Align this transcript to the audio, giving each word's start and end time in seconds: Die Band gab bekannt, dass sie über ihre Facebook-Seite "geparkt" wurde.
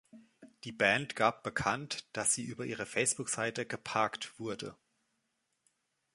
Die 0.63 0.71
Band 0.71 1.15
gab 1.15 1.43
bekannt, 1.43 2.07
dass 2.13 2.33
sie 2.33 2.41
über 2.43 2.65
ihre 2.65 2.87
Facebook-Seite 2.87 3.67
"geparkt" 3.67 4.39
wurde. 4.39 4.75